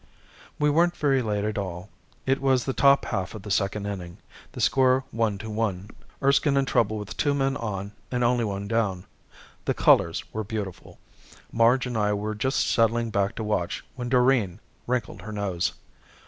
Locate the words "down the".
8.67-9.75